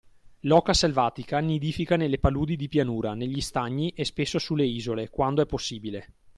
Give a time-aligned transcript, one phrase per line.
[0.39, 5.45] L’oca selvatica nidifica nelle paludi di pianura, negli stagni e spesso sulle isole, quando è
[5.45, 6.13] possibile.